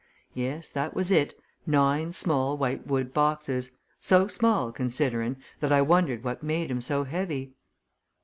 [0.33, 3.69] Yes that was it nine small white wood boxes
[3.99, 7.51] so small, considering, that I wondered what made 'em so heavy."